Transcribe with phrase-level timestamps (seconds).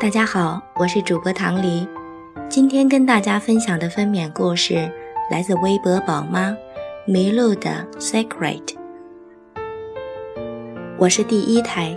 [0.00, 1.84] 大家好，我是主播唐黎。
[2.48, 4.88] 今天跟大家分享的分娩故事
[5.28, 6.56] 来自微博宝妈
[7.08, 8.62] 麋鹿的 Secret。
[10.96, 11.96] 我是第一胎，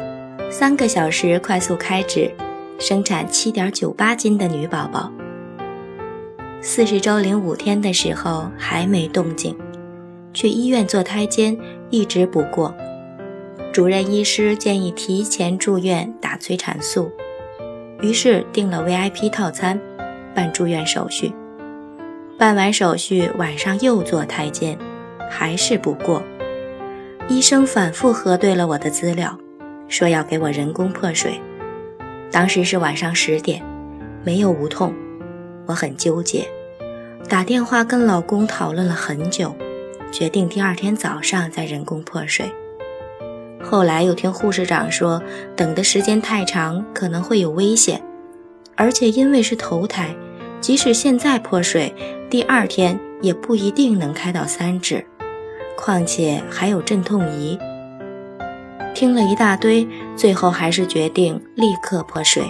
[0.49, 2.33] 三个小时快速开指，
[2.79, 5.11] 生产七点九八斤的女宝宝。
[6.59, 9.55] 四十周零五天的时候还没动静，
[10.33, 11.55] 去医院做胎监
[11.91, 12.73] 一直不过。
[13.71, 17.11] 主任医师建议提前住院打催产素，
[18.01, 19.79] 于是订了 VIP 套餐，
[20.33, 21.31] 办住院手续。
[22.37, 24.77] 办完手续，晚上又做胎监，
[25.29, 26.23] 还是不过。
[27.27, 29.37] 医生反复核对了我的资料，
[29.87, 31.39] 说要给我人工破水。
[32.31, 33.61] 当时是晚上十点，
[34.23, 34.93] 没有无痛，
[35.67, 36.47] 我很纠结，
[37.29, 39.55] 打电话跟老公讨论了很久，
[40.11, 42.51] 决定第二天早上再人工破水。
[43.71, 45.23] 后来又听护士长说，
[45.55, 48.03] 等的时间太长可能会有危险，
[48.75, 50.13] 而且因为是头胎，
[50.59, 51.95] 即使现在破水，
[52.29, 55.01] 第二天也不一定能开到三指，
[55.77, 57.57] 况且还有镇痛仪。
[58.93, 62.43] 听了一大堆，最后还是决定立刻破水。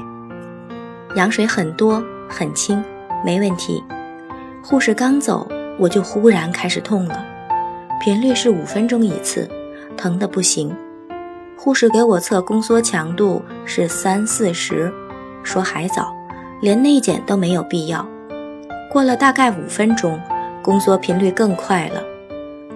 [1.16, 2.84] 羊水很多很轻，
[3.24, 3.84] 没问题。
[4.64, 5.48] 护士刚走，
[5.78, 7.24] 我就忽然开始痛了，
[8.02, 9.48] 频率是五分钟一次，
[9.96, 10.76] 疼得不行。
[11.64, 14.92] 护士给我测宫缩强度是三四十，
[15.44, 16.12] 说还早，
[16.60, 18.04] 连内检都没有必要。
[18.90, 20.20] 过了大概五分钟，
[20.64, 22.02] 宫缩频率更快了。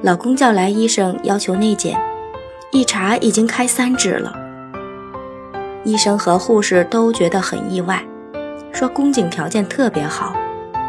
[0.03, 1.99] 老公叫来医生，要求内检，
[2.71, 4.31] 一查已经开三指了。
[5.83, 8.05] 医生和护士都觉得很意外，
[8.71, 10.35] 说宫颈条件特别好，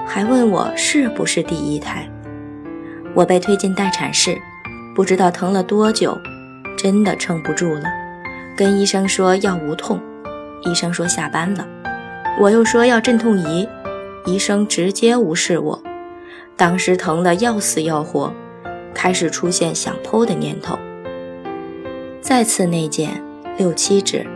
[0.07, 2.07] 还问我是不是第一胎。
[3.15, 4.37] 我被推进待产室，
[4.95, 6.15] 不知道疼了多久。
[6.77, 7.85] 真的撑不住了，
[8.57, 10.01] 跟医生说要无痛，
[10.63, 11.67] 医生说下班了，
[12.39, 13.69] 我又说要镇痛仪，
[14.27, 15.83] 医生直接无视我，
[16.57, 18.33] 当时疼得要死要活，
[18.95, 20.79] 开始出现想剖的念头。
[22.21, 23.23] 再次内检
[23.57, 24.27] 六七指，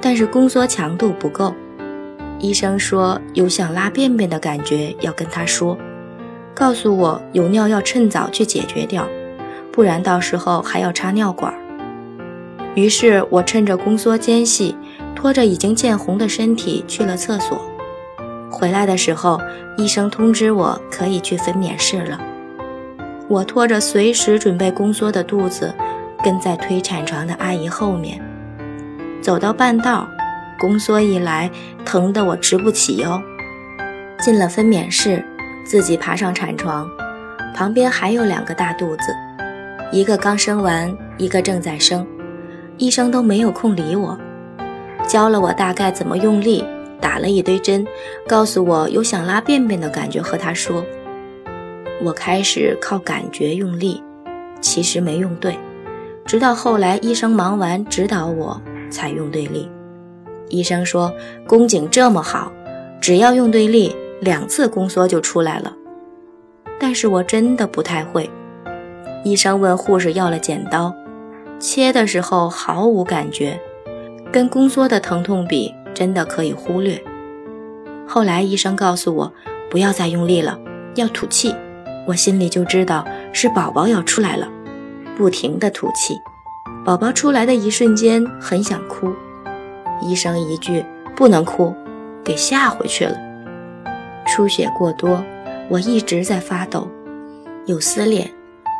[0.00, 1.54] 但是宫缩强度不够，
[2.38, 5.76] 医生说有想拉便便的感觉要跟他说，
[6.54, 9.08] 告诉我有尿要趁早去解决掉，
[9.72, 11.52] 不然到时候还要插尿管。
[12.74, 14.76] 于是我趁着宫缩间隙，
[15.14, 17.60] 拖着已经见红的身体去了厕所。
[18.50, 19.40] 回来的时候，
[19.76, 22.20] 医生通知我可以去分娩室了。
[23.28, 25.72] 我拖着随时准备宫缩的肚子，
[26.22, 28.20] 跟在推产床的阿姨后面。
[29.22, 30.08] 走到半道，
[30.58, 31.50] 宫缩一来，
[31.84, 33.20] 疼得我直不起腰。
[34.18, 35.24] 进了分娩室，
[35.64, 36.88] 自己爬上产床，
[37.54, 39.14] 旁边还有两个大肚子，
[39.92, 42.06] 一个刚生完，一个正在生。
[42.80, 44.18] 医生都没有空理我，
[45.06, 46.64] 教了我大概怎么用力，
[46.98, 47.86] 打了一堆针，
[48.26, 50.82] 告诉我有想拉便便的感觉和他说。
[52.02, 54.02] 我开始靠感觉用力，
[54.62, 55.58] 其实没用对，
[56.24, 58.58] 直到后来医生忙完指导我
[58.90, 59.70] 才用对力。
[60.48, 61.12] 医生说
[61.46, 62.50] 宫颈这么好，
[62.98, 65.76] 只要用对力，两次宫缩就出来了。
[66.78, 68.28] 但是我真的不太会。
[69.22, 70.90] 医生问护士要了剪刀。
[71.60, 73.60] 切的时候毫无感觉，
[74.32, 77.00] 跟宫缩的疼痛比，真的可以忽略。
[78.08, 79.32] 后来医生告诉我
[79.70, 80.58] 不要再用力了，
[80.94, 81.54] 要吐气。
[82.06, 84.48] 我心里就知道是宝宝要出来了，
[85.16, 86.18] 不停的吐气。
[86.84, 89.12] 宝宝出来的一瞬间很想哭，
[90.00, 90.82] 医生一句
[91.14, 91.74] 不能哭，
[92.24, 93.14] 给吓回去了。
[94.26, 95.22] 出血过多，
[95.68, 96.88] 我一直在发抖，
[97.66, 98.28] 有撕裂，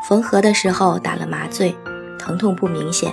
[0.09, 1.75] 缝合的时候打了麻醉。
[2.21, 3.11] 疼痛不明显，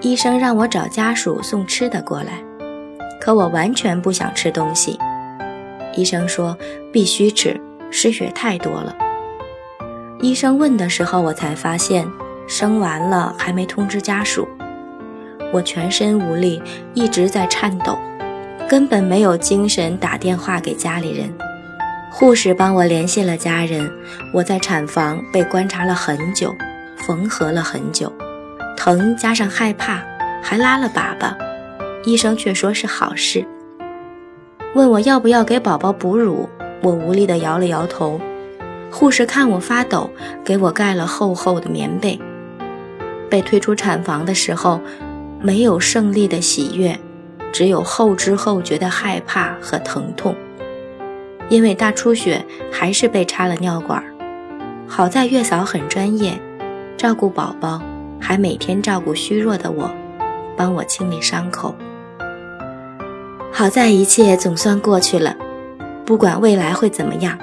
[0.00, 2.40] 医生让我找家属送吃的过来，
[3.20, 4.96] 可我完全不想吃东西。
[5.96, 6.56] 医生说
[6.92, 7.60] 必须吃，
[7.90, 8.94] 失血太多了。
[10.20, 12.06] 医生问的时候，我才发现
[12.46, 14.46] 生完了还没通知家属。
[15.52, 16.62] 我全身无力，
[16.94, 17.98] 一直在颤抖，
[18.68, 21.28] 根本没有精神打电话给家里人。
[22.10, 23.90] 护士帮我联系了家人，
[24.32, 26.54] 我在产房被观察了很久，
[26.96, 28.12] 缝合了很久。
[28.76, 30.02] 疼加上害怕，
[30.42, 31.34] 还拉了粑粑，
[32.04, 33.44] 医生却说是好事。
[34.74, 36.48] 问我要不要给宝宝哺乳，
[36.82, 38.20] 我无力地摇了摇头。
[38.90, 40.10] 护士看我发抖，
[40.44, 42.20] 给我盖了厚厚的棉被。
[43.30, 44.80] 被推出产房的时候，
[45.40, 46.98] 没有胜利的喜悦，
[47.52, 50.36] 只有后知后觉的害怕和疼痛。
[51.48, 54.02] 因为大出血，还是被插了尿管。
[54.86, 56.40] 好在月嫂很专业，
[56.96, 57.82] 照顾宝宝。
[58.24, 59.90] 还每天照顾虚弱的我，
[60.56, 61.74] 帮我清理伤口。
[63.52, 65.36] 好在一切总算过去了，
[66.06, 67.38] 不管未来会怎么样，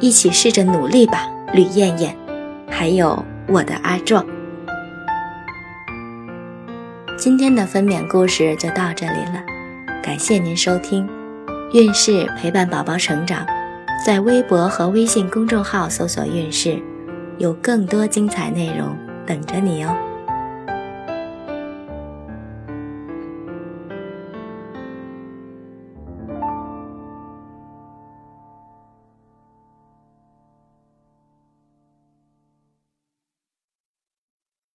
[0.00, 2.16] 一起试着努力吧，吕燕燕，
[2.70, 4.24] 还有我的阿壮。
[7.18, 9.44] 今天的分娩故事就到这里了，
[10.02, 11.06] 感谢您收听，
[11.74, 13.46] 运势陪伴宝宝成长，
[14.04, 16.82] 在微博和微信公众号搜索“运势”，
[17.36, 18.96] 有更多精彩内容
[19.26, 19.94] 等着你哦。